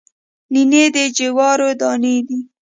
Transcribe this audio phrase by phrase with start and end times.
[0.53, 2.39] نینې د جوارو دانې دي